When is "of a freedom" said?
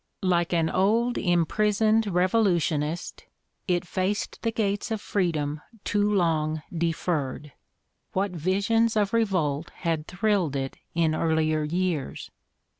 4.89-5.61